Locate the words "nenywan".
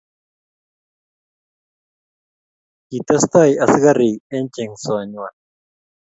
4.97-5.35